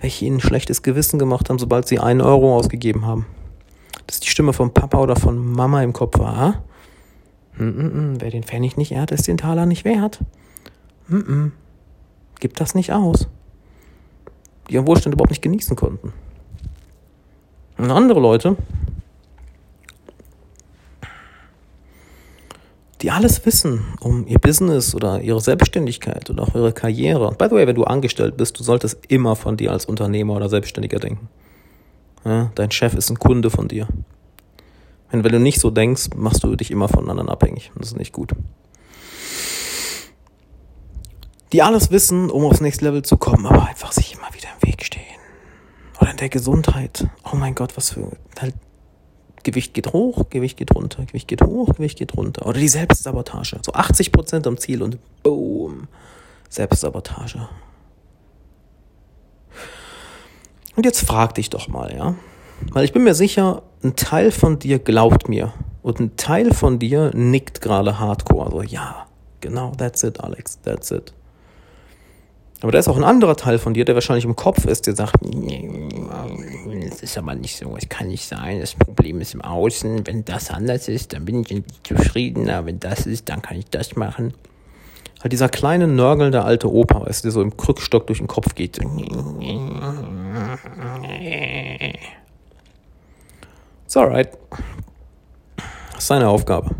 welche 0.00 0.24
ihnen 0.24 0.40
schlechtes 0.40 0.82
Gewissen 0.82 1.18
gemacht 1.18 1.48
haben, 1.48 1.58
sobald 1.58 1.86
sie 1.86 2.00
einen 2.00 2.20
Euro 2.20 2.56
ausgegeben 2.56 3.06
haben. 3.06 3.26
Dass 4.06 4.20
die 4.20 4.28
Stimme 4.28 4.52
von 4.52 4.74
Papa 4.74 4.98
oder 4.98 5.16
von 5.16 5.52
Mama 5.52 5.82
im 5.82 5.92
Kopf 5.92 6.18
war. 6.18 6.64
Mm 7.56 7.62
-mm, 7.62 8.16
wer 8.18 8.30
den 8.30 8.42
Pfennig 8.42 8.76
nicht 8.76 8.92
ehrt, 8.92 9.12
ist 9.12 9.28
den 9.28 9.38
Taler 9.38 9.66
nicht 9.66 9.84
wert. 9.84 10.20
Mm 11.08 11.52
Gib 12.40 12.54
das 12.56 12.74
nicht 12.74 12.92
aus. 12.92 13.28
Die 14.68 14.74
ihren 14.74 14.86
Wohlstand 14.86 15.14
überhaupt 15.14 15.30
nicht 15.30 15.42
genießen 15.42 15.76
konnten. 15.76 16.12
Und 17.78 17.90
andere 17.90 18.20
Leute, 18.20 18.56
die 23.02 23.10
alles 23.10 23.44
wissen 23.44 23.84
um 24.00 24.26
ihr 24.26 24.38
Business 24.38 24.94
oder 24.94 25.20
ihre 25.20 25.40
Selbstständigkeit 25.40 26.30
oder 26.30 26.44
auch 26.44 26.54
ihre 26.54 26.72
Karriere. 26.72 27.34
by 27.36 27.46
the 27.48 27.54
way, 27.54 27.66
wenn 27.66 27.76
du 27.76 27.84
angestellt 27.84 28.36
bist, 28.36 28.58
du 28.58 28.62
solltest 28.62 28.98
immer 29.08 29.36
von 29.36 29.56
dir 29.56 29.72
als 29.72 29.84
Unternehmer 29.84 30.34
oder 30.34 30.48
Selbstständiger 30.48 30.98
denken. 30.98 31.28
Ja, 32.24 32.50
dein 32.54 32.70
Chef 32.70 32.94
ist 32.94 33.10
ein 33.10 33.18
Kunde 33.18 33.50
von 33.50 33.68
dir. 33.68 33.86
Wenn, 35.10 35.22
wenn 35.22 35.32
du 35.32 35.38
nicht 35.38 35.60
so 35.60 35.70
denkst, 35.70 36.10
machst 36.16 36.42
du 36.42 36.56
dich 36.56 36.70
immer 36.70 36.88
von 36.88 37.08
anderen 37.08 37.28
abhängig. 37.28 37.70
Und 37.74 37.82
das 37.82 37.90
ist 37.90 37.98
nicht 37.98 38.12
gut. 38.12 38.32
Die 41.52 41.62
alles 41.62 41.90
wissen, 41.90 42.30
um 42.30 42.44
aufs 42.44 42.60
nächste 42.60 42.84
Level 42.84 43.02
zu 43.02 43.16
kommen, 43.16 43.46
aber 43.46 43.68
einfach 43.68 43.92
sich 43.92 44.14
immer 44.14 44.32
wieder 44.34 44.48
im 44.60 44.68
Weg 44.68 44.84
stehen. 44.84 45.02
Oder 46.00 46.10
in 46.10 46.16
der 46.16 46.28
Gesundheit. 46.28 47.06
Oh 47.30 47.36
mein 47.36 47.54
Gott, 47.54 47.76
was 47.76 47.90
für 47.90 48.10
halt 48.40 48.54
Gewicht 49.44 49.74
geht 49.74 49.92
hoch, 49.92 50.28
Gewicht 50.28 50.56
geht 50.56 50.74
runter, 50.74 51.04
Gewicht 51.06 51.28
geht 51.28 51.42
hoch, 51.42 51.74
Gewicht 51.76 51.98
geht 51.98 52.16
runter. 52.16 52.46
Oder 52.46 52.58
die 52.58 52.68
Selbstsabotage. 52.68 53.58
So 53.64 53.72
80 53.72 54.10
Prozent 54.10 54.46
am 54.46 54.58
Ziel 54.58 54.82
und 54.82 54.98
boom, 55.22 55.86
Selbstsabotage. 56.48 57.48
Und 60.74 60.84
jetzt 60.84 61.06
frag 61.06 61.34
dich 61.34 61.48
doch 61.48 61.68
mal, 61.68 61.94
ja. 61.96 62.14
Weil 62.72 62.84
ich 62.84 62.92
bin 62.92 63.04
mir 63.04 63.14
sicher, 63.14 63.62
ein 63.82 63.94
Teil 63.94 64.32
von 64.32 64.58
dir 64.58 64.78
glaubt 64.78 65.28
mir. 65.28 65.52
Und 65.82 66.00
ein 66.00 66.16
Teil 66.16 66.52
von 66.52 66.80
dir 66.80 67.12
nickt 67.14 67.60
gerade 67.60 68.00
hardcore. 68.00 68.50
So, 68.50 68.62
ja, 68.62 69.06
genau, 69.40 69.72
that's 69.78 70.02
it, 70.02 70.20
Alex, 70.20 70.60
that's 70.62 70.90
it. 70.90 71.14
Aber 72.62 72.72
da 72.72 72.78
ist 72.78 72.88
auch 72.88 72.96
ein 72.96 73.04
anderer 73.04 73.36
Teil 73.36 73.58
von 73.58 73.74
dir, 73.74 73.84
der 73.84 73.94
wahrscheinlich 73.94 74.24
im 74.24 74.34
Kopf 74.34 74.64
ist, 74.64 74.86
der 74.86 74.96
sagt, 74.96 75.16
das 75.22 77.02
ist 77.02 77.18
aber 77.18 77.34
nicht 77.34 77.56
so, 77.56 77.76
es 77.76 77.88
kann 77.88 78.08
nicht 78.08 78.26
sein, 78.26 78.60
das 78.60 78.74
Problem 78.74 79.20
ist 79.20 79.34
im 79.34 79.42
Außen, 79.42 80.06
wenn 80.06 80.24
das 80.24 80.50
anders 80.50 80.88
ist, 80.88 81.12
dann 81.12 81.26
bin 81.26 81.42
ich 81.42 81.62
zufrieden, 81.82 82.48
aber 82.48 82.68
wenn 82.68 82.80
das 82.80 83.06
ist, 83.06 83.28
dann 83.28 83.42
kann 83.42 83.58
ich 83.58 83.66
das 83.66 83.96
machen. 83.96 84.32
Halt 85.22 85.32
dieser 85.32 85.48
kleine 85.48 85.86
nörgelnde 85.86 86.44
alte 86.44 86.72
Opa, 86.72 87.00
du, 87.00 87.22
der 87.22 87.30
so 87.30 87.42
im 87.42 87.56
Krückstock 87.56 88.06
durch 88.06 88.18
den 88.18 88.26
Kopf 88.26 88.54
geht. 88.54 88.78
It's 93.84 93.96
alright. 93.96 94.30
Das 95.92 95.98
ist 95.98 96.06
seine 96.08 96.28
Aufgabe. 96.28 96.70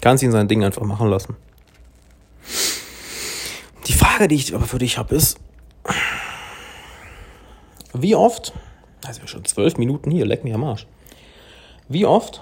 Kannst 0.00 0.22
ihn 0.22 0.32
sein 0.32 0.48
Ding 0.48 0.64
einfach 0.64 0.82
machen 0.82 1.08
lassen. 1.08 1.36
Die 3.86 3.92
Frage, 3.92 4.28
die 4.28 4.36
ich 4.36 4.54
aber 4.54 4.66
für 4.66 4.78
dich 4.78 4.96
habe, 4.98 5.14
ist, 5.14 5.38
wie 7.92 8.14
oft, 8.14 8.52
also 9.04 9.26
schon 9.26 9.44
zwölf 9.44 9.76
Minuten 9.76 10.10
hier, 10.10 10.24
leck 10.24 10.44
mir 10.44 10.54
am 10.54 10.64
Arsch. 10.64 10.86
Wie 11.88 12.06
oft 12.06 12.40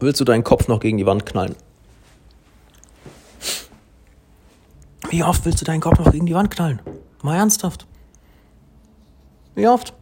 willst 0.00 0.20
du 0.20 0.24
deinen 0.24 0.44
Kopf 0.44 0.68
noch 0.68 0.80
gegen 0.80 0.98
die 0.98 1.06
Wand 1.06 1.24
knallen? 1.24 1.54
Wie 5.08 5.22
oft 5.22 5.44
willst 5.44 5.60
du 5.60 5.64
deinen 5.64 5.80
Kopf 5.80 5.98
noch 5.98 6.10
gegen 6.10 6.26
die 6.26 6.34
Wand 6.34 6.50
knallen? 6.50 6.82
Mal 7.22 7.36
ernsthaft. 7.36 7.86
Wie 9.54 9.68
oft? 9.68 9.94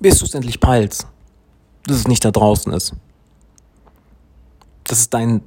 Bis 0.00 0.18
du 0.18 0.24
es 0.24 0.34
endlich 0.34 0.58
peilst 0.58 1.06
dass 1.86 1.96
es 1.96 2.08
nicht 2.08 2.24
da 2.24 2.30
draußen 2.30 2.72
ist. 2.72 2.94
Das 4.84 4.98
ist 4.98 5.14
dein 5.14 5.42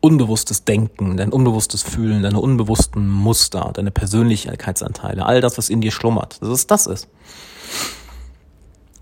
unbewusstes 0.00 0.64
Denken, 0.64 1.16
dein 1.16 1.30
unbewusstes 1.30 1.82
Fühlen, 1.82 2.22
deine 2.22 2.40
unbewussten 2.40 3.08
Muster, 3.08 3.70
deine 3.74 3.90
Persönlichkeitsanteile, 3.90 5.24
all 5.24 5.40
das, 5.40 5.58
was 5.58 5.68
in 5.68 5.80
dir 5.80 5.90
schlummert, 5.90 6.40
dass 6.42 6.48
es 6.50 6.66
das 6.66 6.86
ist. 6.86 7.08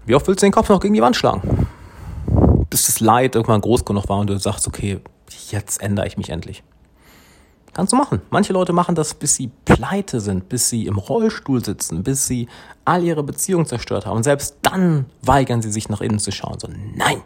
Wie 0.07 0.15
oft 0.15 0.27
willst 0.27 0.43
du 0.43 0.47
den 0.47 0.53
Kopf 0.53 0.69
noch 0.69 0.81
gegen 0.81 0.95
die 0.95 1.03
Wand 1.03 1.17
schlagen? 1.17 1.67
Bis 2.71 2.87
das 2.87 3.01
Leid 3.01 3.35
irgendwann 3.35 3.61
groß 3.61 3.85
genug 3.85 4.09
war 4.09 4.19
und 4.19 4.29
du 4.29 4.39
sagst, 4.39 4.67
okay, 4.67 5.01
jetzt 5.51 5.83
ändere 5.83 6.07
ich 6.07 6.17
mich 6.17 6.31
endlich. 6.31 6.63
Kannst 7.75 7.93
du 7.93 7.97
machen. 7.97 8.23
Manche 8.31 8.53
Leute 8.53 8.73
machen 8.73 8.95
das, 8.95 9.15
bis 9.15 9.35
sie 9.35 9.51
pleite 9.65 10.21
sind, 10.21 10.49
bis 10.49 10.69
sie 10.69 10.87
im 10.87 10.97
Rollstuhl 10.97 11.65
sitzen, 11.65 12.05
bis 12.05 12.27
sie 12.27 12.49
all 12.85 13.03
ihre 13.03 13.25
Beziehungen 13.25 13.67
zerstört 13.67 14.07
haben. 14.07 14.17
Und 14.17 14.23
selbst 14.23 14.57
dann 14.63 15.07
weigern 15.23 15.61
sie 15.61 15.73
sich 15.73 15.89
nach 15.89 16.01
innen 16.01 16.21
zu 16.21 16.31
schauen. 16.31 16.61
So, 16.61 16.69
nein, 16.95 17.21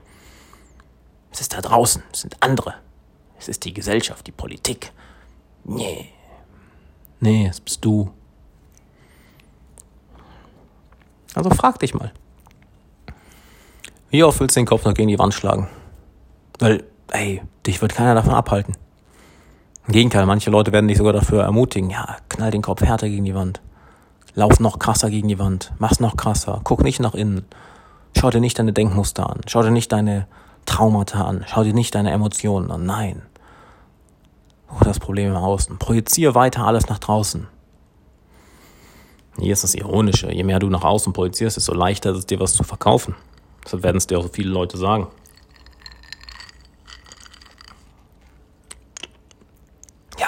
es 1.30 1.42
ist 1.42 1.52
da 1.52 1.60
draußen, 1.60 2.02
es 2.12 2.22
sind 2.22 2.36
andere. 2.40 2.74
Es 3.38 3.48
ist 3.48 3.64
die 3.64 3.74
Gesellschaft, 3.74 4.26
die 4.26 4.32
Politik. 4.32 4.92
Nee. 5.64 6.08
Nee, 7.20 7.46
es 7.46 7.60
bist 7.60 7.84
du. 7.84 8.10
Also 11.34 11.50
frag 11.50 11.78
dich 11.78 11.94
mal. 11.94 12.12
Wie 14.10 14.24
oft 14.24 14.40
willst 14.40 14.56
du 14.56 14.60
den 14.60 14.66
Kopf 14.66 14.84
noch 14.84 14.94
gegen 14.94 15.08
die 15.08 15.18
Wand 15.18 15.34
schlagen? 15.34 15.68
Weil, 16.58 16.84
ey, 17.08 17.42
dich 17.66 17.82
wird 17.82 17.94
keiner 17.94 18.14
davon 18.14 18.32
abhalten. 18.32 18.74
Im 19.88 19.92
Gegenteil, 19.92 20.26
manche 20.26 20.50
Leute 20.50 20.70
werden 20.70 20.86
dich 20.86 20.98
sogar 20.98 21.14
dafür 21.14 21.44
ermutigen, 21.44 21.88
ja, 21.88 22.18
knall 22.28 22.50
den 22.50 22.60
Kopf 22.60 22.82
härter 22.82 23.08
gegen 23.08 23.24
die 23.24 23.34
Wand. 23.34 23.62
Lauf 24.34 24.60
noch 24.60 24.78
krasser 24.78 25.08
gegen 25.08 25.28
die 25.28 25.38
Wand. 25.38 25.72
Mach's 25.78 25.98
noch 25.98 26.14
krasser. 26.14 26.60
Guck 26.62 26.84
nicht 26.84 27.00
nach 27.00 27.14
innen. 27.14 27.46
Schau 28.14 28.28
dir 28.28 28.40
nicht 28.40 28.58
deine 28.58 28.74
Denkmuster 28.74 29.30
an. 29.30 29.40
Schau 29.46 29.62
dir 29.62 29.70
nicht 29.70 29.90
deine 29.90 30.26
Traumata 30.66 31.24
an. 31.24 31.46
Schau 31.48 31.64
dir 31.64 31.72
nicht 31.72 31.94
deine 31.94 32.10
Emotionen 32.10 32.70
an. 32.70 32.84
Nein. 32.84 33.22
Oh, 34.70 34.84
das 34.84 35.00
Problem 35.00 35.30
im 35.30 35.36
Außen. 35.36 35.78
Projiziere 35.78 36.34
weiter 36.34 36.66
alles 36.66 36.90
nach 36.90 36.98
draußen. 36.98 37.48
Hier 39.38 39.54
ist 39.54 39.64
das 39.64 39.74
Ironische. 39.74 40.30
Je 40.30 40.44
mehr 40.44 40.58
du 40.58 40.68
nach 40.68 40.84
außen 40.84 41.14
projizierst, 41.14 41.56
desto 41.56 41.72
leichter 41.72 42.10
ist 42.10 42.18
es 42.18 42.26
dir 42.26 42.40
was 42.40 42.52
zu 42.52 42.62
verkaufen. 42.62 43.14
Deshalb 43.64 43.82
werden 43.82 43.96
es 43.96 44.06
dir 44.06 44.18
auch 44.18 44.24
so 44.24 44.28
viele 44.30 44.50
Leute 44.50 44.76
sagen. 44.76 45.06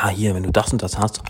Ja, 0.01 0.09
hier, 0.09 0.35
wenn 0.35 0.43
du 0.43 0.51
das 0.51 0.73
und 0.73 0.83
das 0.83 0.97
hast, 0.97 1.23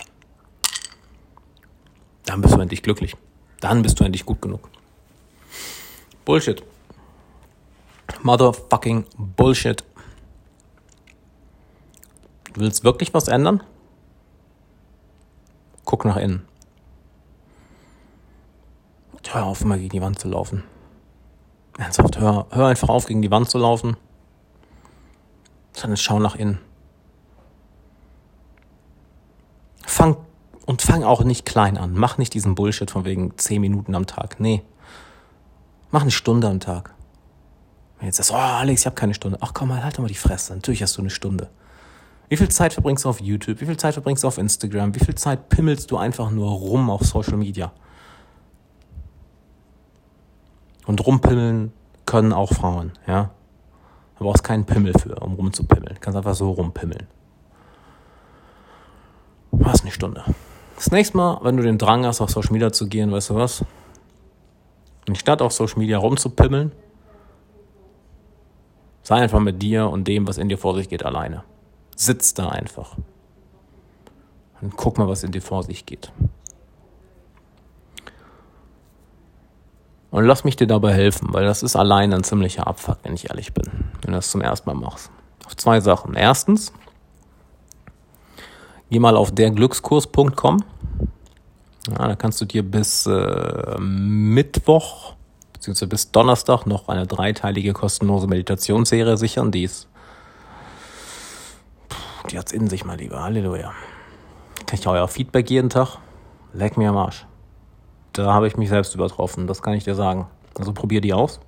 dann 2.25 2.41
bist 2.41 2.55
du 2.55 2.61
endlich 2.61 2.83
glücklich. 2.83 3.17
Dann 3.61 3.83
bist 3.83 3.99
du 3.99 4.05
endlich 4.05 4.25
gut 4.25 4.41
genug. 4.41 4.69
Bullshit. 6.25 6.63
Motherfucking 8.23 9.07
Bullshit. 9.17 9.83
Du 12.53 12.61
willst 12.61 12.85
wirklich 12.85 13.13
was 13.13 13.27
ändern? 13.27 13.63
Guck 15.85 16.05
nach 16.05 16.17
innen. 16.17 16.47
Hör 19.33 19.47
auf, 19.47 19.61
immer 19.61 19.79
gegen 19.79 19.91
die 19.91 20.03
Wand 20.03 20.19
zu 20.19 20.29
laufen. 20.29 20.65
Ernsthaft, 21.79 22.19
hör, 22.19 22.47
hör 22.51 22.67
einfach 22.67 22.89
auf, 22.89 23.07
gegen 23.07 23.23
die 23.23 23.31
Wand 23.31 23.49
zu 23.49 23.59
laufen. 23.59 23.97
Sondern 25.73 25.97
schau 25.97 26.19
nach 26.19 26.35
innen. 26.35 26.59
fang 29.91 30.17
und 30.71 30.83
fang 30.83 31.03
auch 31.03 31.25
nicht 31.25 31.47
klein 31.47 31.77
an. 31.77 31.95
Mach 31.95 32.17
nicht 32.17 32.33
diesen 32.33 32.55
Bullshit 32.55 32.93
von 32.93 33.05
wegen 33.05 33.37
10 33.37 33.61
Minuten 33.61 33.97
am 33.97 34.07
Tag. 34.07 34.39
Nee. 34.39 34.63
Mach 35.91 36.03
eine 36.03 36.13
Stunde 36.13 36.47
am 36.47 36.61
Tag. 36.61 36.95
Wenn 37.99 38.07
jetzt 38.07 38.19
sagst, 38.19 38.31
oh 38.31 38.37
Alex, 38.37 38.83
ich 38.83 38.87
habe 38.87 38.95
keine 38.95 39.13
Stunde. 39.13 39.39
Ach 39.41 39.53
komm 39.53 39.71
mal, 39.71 39.83
halt 39.83 39.97
doch 39.97 40.03
mal 40.03 40.07
die 40.07 40.15
Fresse. 40.15 40.55
Natürlich 40.55 40.81
hast 40.81 40.97
du 40.97 41.03
eine 41.03 41.11
Stunde. 41.11 41.51
Wie 42.29 42.37
viel 42.37 42.51
Zeit 42.51 42.73
verbringst 42.73 43.05
du 43.05 43.09
auf 43.09 43.21
YouTube? 43.21 43.61
Wie 43.61 43.67
viel 43.67 43.79
Zeit 43.79 43.95
verbringst 43.95 44.23
du 44.23 44.29
auf 44.29 44.39
Instagram? 44.39 44.95
Wie 44.95 45.05
viel 45.05 45.17
Zeit 45.17 45.49
pimmelst 45.49 45.91
du 45.91 45.97
einfach 45.97 46.31
nur 46.31 46.49
rum 46.49 46.89
auf 46.89 47.03
Social 47.03 47.37
Media? 47.37 47.73
Und 50.87 51.05
rumpimmeln 51.05 51.73
können 52.07 52.33
auch 52.33 52.53
Frauen, 52.53 52.93
ja. 53.09 53.31
Du 54.19 54.25
brauchst 54.25 54.45
keinen 54.45 54.67
Pimmel 54.67 54.93
für, 54.93 55.17
um 55.17 55.35
rumzupimmeln. 55.35 55.97
Du 55.97 56.01
kannst 56.01 56.17
einfach 56.17 56.37
so 56.37 56.53
rumpimmeln. 56.53 57.09
Was 59.51 59.83
eine 59.83 59.91
Stunde. 59.91 60.23
Das 60.81 60.91
nächste 60.91 61.19
Mal, 61.19 61.39
wenn 61.43 61.59
du 61.59 61.63
den 61.63 61.77
Drang 61.77 62.07
hast, 62.07 62.23
auf 62.23 62.31
Social 62.31 62.55
Media 62.55 62.73
zu 62.73 62.89
gehen, 62.89 63.13
weißt 63.13 63.29
du 63.29 63.35
was? 63.35 63.63
Anstatt 65.07 65.43
auf 65.43 65.53
Social 65.53 65.79
Media 65.79 65.99
rumzupimmeln, 65.99 66.73
sei 69.03 69.17
einfach 69.17 69.41
mit 69.41 69.61
dir 69.61 69.91
und 69.91 70.09
dem, 70.09 70.27
was 70.27 70.39
in 70.39 70.49
dir 70.49 70.57
vor 70.57 70.75
sich 70.75 70.89
geht, 70.89 71.05
alleine. 71.05 71.45
Sitz 71.97 72.33
da 72.33 72.49
einfach. 72.49 72.97
Und 74.63 74.75
guck 74.79 74.97
mal, 74.97 75.07
was 75.07 75.23
in 75.23 75.33
dir 75.33 75.43
vor 75.43 75.65
sich 75.65 75.85
geht. 75.85 76.13
Und 80.11 80.25
lass 80.25 80.45
mich 80.45 80.57
dir 80.57 80.67
dabei 80.67 80.95
helfen, 80.95 81.29
weil 81.33 81.45
das 81.45 81.63
ist 81.63 81.77
allein 81.77 82.15
ein 82.15 82.25
ziemlicher 82.25 82.67
Abfuck, 82.67 82.97
wenn 83.03 83.13
ich 83.13 83.29
ehrlich 83.29 83.53
bin, 83.53 83.67
wenn 84.01 84.13
du 84.13 84.17
das 84.17 84.31
zum 84.31 84.41
ersten 84.41 84.71
Mal 84.71 84.77
machst. 84.77 85.11
Auf 85.45 85.57
zwei 85.57 85.81
Sachen. 85.81 86.15
Erstens, 86.15 86.73
geh 88.91 88.99
mal 88.99 89.17
auf 89.17 89.33
derglückskurs.com. 89.33 90.65
Ja, 91.89 92.09
da 92.09 92.15
kannst 92.17 92.41
du 92.41 92.45
dir 92.45 92.63
bis 92.63 93.07
äh, 93.07 93.79
Mittwoch 93.79 95.15
bzw. 95.55 95.87
bis 95.87 96.11
Donnerstag 96.13 96.67
noch 96.67 96.89
eine 96.89 97.07
dreiteilige 97.07 97.73
kostenlose 97.73 98.27
Meditationsserie 98.27 99.17
sichern. 99.17 99.51
Die 99.51 99.65
ist, 99.65 99.89
die 102.31 102.39
hat's 102.39 102.53
in 102.53 102.69
sich, 102.69 102.85
mal 102.85 102.99
lieber. 102.99 103.23
Halleluja. 103.23 103.73
Kann 104.67 104.79
ich 104.79 104.87
euer 104.87 105.09
Feedback 105.09 105.51
jeden 105.51 105.71
Tag? 105.71 105.99
Leck 106.53 106.77
mir 106.77 106.91
am 106.91 106.97
Arsch 106.97 107.27
da 108.13 108.33
habe 108.33 108.47
ich 108.47 108.57
mich 108.57 108.69
selbst 108.69 108.95
übertroffen, 108.95 109.47
das 109.47 109.63
kann 109.63 109.75
ich 109.75 109.85
dir 109.85 109.95
sagen. 109.95 110.27
Also 110.59 110.73
probier 110.73 111.01
die 111.01 111.15
aus. 111.15 111.41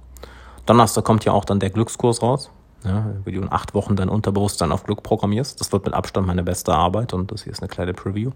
Donnerstag 0.67 1.05
kommt 1.05 1.25
ja 1.25 1.33
auch 1.33 1.45
dann 1.45 1.61
der 1.61 1.71
Glückskurs 1.71 2.23
raus, 2.23 2.51
ja, 2.85 3.07
wie 3.25 3.33
du 3.33 3.41
in 3.41 3.53
acht 3.53 3.75
Wochen 3.75 3.97
dein 3.97 4.09
Unterbewusstsein 4.09 4.73
auf 4.73 4.85
Glück 4.85 5.03
programmierst. 5.03 5.61
Das 5.61 5.73
wird 5.73 5.85
mit 5.85 5.95
Abstand 5.95 6.27
meine 6.27 6.43
beste 6.43 6.75
Arbeit 6.75 7.13
und 7.13 7.31
das 7.31 7.45
hier 7.45 7.53
ist 7.53 7.61
eine 7.61 7.69
kleine 7.69 7.95
Preview. 7.95 8.33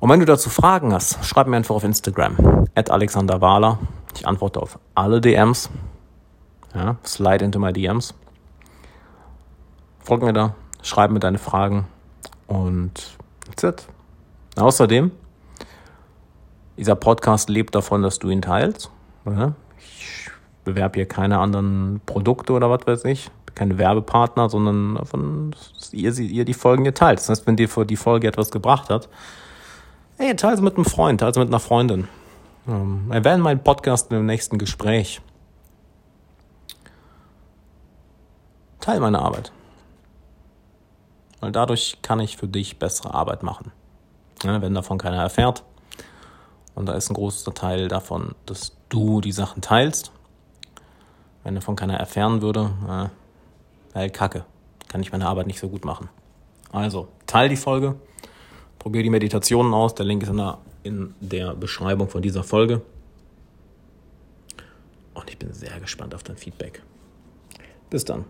Und 0.00 0.08
wenn 0.08 0.20
du 0.20 0.26
dazu 0.26 0.48
Fragen 0.48 0.92
hast, 0.92 1.24
schreib 1.24 1.46
mir 1.46 1.56
einfach 1.56 1.74
auf 1.74 1.84
Instagram, 1.84 2.66
at 2.74 2.90
Alexander 2.90 3.40
Wahler. 3.40 3.78
Ich 4.14 4.26
antworte 4.26 4.60
auf 4.60 4.78
alle 4.94 5.20
DMs. 5.20 5.70
Ja, 6.74 6.96
slide 7.04 7.44
into 7.44 7.58
my 7.58 7.72
DMs. 7.72 8.14
Folg 10.00 10.22
mir 10.22 10.32
da, 10.32 10.54
schreib 10.82 11.10
mir 11.10 11.20
deine 11.20 11.38
Fragen 11.38 11.86
und 12.46 13.18
that's 13.46 13.62
it. 13.62 13.86
Außerdem 14.56 15.10
dieser 16.76 16.94
Podcast 16.94 17.50
lebt 17.50 17.74
davon, 17.74 18.02
dass 18.02 18.18
du 18.18 18.30
ihn 18.30 18.40
teilst. 18.40 18.90
Ich 19.78 20.19
bewerbe 20.74 20.96
hier 20.96 21.06
keine 21.06 21.38
anderen 21.38 22.00
Produkte 22.06 22.52
oder 22.52 22.70
was 22.70 22.86
weiß 22.86 23.04
ich, 23.04 23.30
keine 23.54 23.78
Werbepartner, 23.78 24.48
sondern 24.48 24.94
dass 24.94 25.92
ihr, 25.92 26.16
ihr 26.18 26.44
die 26.44 26.54
Folgen 26.54 26.84
hier 26.84 26.94
teilt. 26.94 27.18
Das 27.18 27.28
heißt, 27.28 27.46
wenn 27.46 27.56
dir 27.56 27.68
die 27.84 27.96
Folge 27.96 28.28
etwas 28.28 28.50
gebracht 28.50 28.90
hat, 28.90 29.08
hey, 30.18 30.34
teile 30.36 30.54
es 30.54 30.60
mit 30.60 30.76
einem 30.76 30.84
Freund, 30.84 31.20
teile 31.20 31.32
es 31.32 31.38
mit 31.38 31.48
einer 31.48 31.60
Freundin. 31.60 32.08
Ähm, 32.68 33.10
erwähne 33.10 33.42
meinen 33.42 33.62
Podcast 33.62 34.12
im 34.12 34.26
nächsten 34.26 34.58
Gespräch. 34.58 35.20
Teil 38.80 39.00
meine 39.00 39.18
Arbeit. 39.18 39.52
Weil 41.40 41.52
dadurch 41.52 41.98
kann 42.02 42.20
ich 42.20 42.36
für 42.36 42.48
dich 42.48 42.78
bessere 42.78 43.14
Arbeit 43.14 43.42
machen. 43.42 43.72
Ja, 44.42 44.60
wenn 44.62 44.74
davon 44.74 44.98
keiner 44.98 45.22
erfährt, 45.22 45.64
und 46.74 46.86
da 46.86 46.94
ist 46.94 47.10
ein 47.10 47.14
großer 47.14 47.52
Teil 47.52 47.88
davon, 47.88 48.34
dass 48.46 48.76
du 48.88 49.20
die 49.20 49.32
Sachen 49.32 49.60
teilst. 49.60 50.12
Wenn 51.44 51.54
davon 51.54 51.76
keiner 51.76 51.96
erfahren 51.96 52.42
würde, 52.42 52.70
äh, 52.88 53.94
halt 53.94 54.14
Kacke. 54.14 54.44
Kann 54.88 55.02
ich 55.02 55.12
meine 55.12 55.26
Arbeit 55.26 55.46
nicht 55.46 55.60
so 55.60 55.68
gut 55.68 55.84
machen. 55.84 56.08
Also, 56.72 57.08
teil 57.26 57.48
die 57.48 57.56
Folge. 57.56 57.96
Probier 58.78 59.02
die 59.02 59.10
Meditationen 59.10 59.74
aus. 59.74 59.94
Der 59.94 60.06
Link 60.06 60.22
ist 60.22 60.28
in 60.28 60.36
der, 60.36 60.58
in 60.82 61.14
der 61.20 61.54
Beschreibung 61.54 62.08
von 62.08 62.22
dieser 62.22 62.44
Folge. 62.44 62.82
Und 65.14 65.28
ich 65.28 65.38
bin 65.38 65.52
sehr 65.52 65.78
gespannt 65.80 66.14
auf 66.14 66.22
dein 66.22 66.36
Feedback. 66.36 66.82
Bis 67.90 68.04
dann. 68.04 68.24